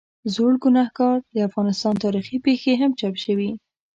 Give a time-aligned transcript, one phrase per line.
[0.33, 3.51] زړوګناهکار، د افغانستان تاریخي پېښې هم چاپ شوي.